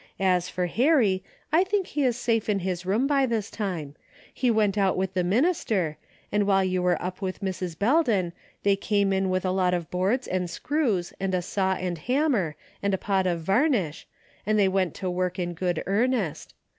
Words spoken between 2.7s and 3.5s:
room by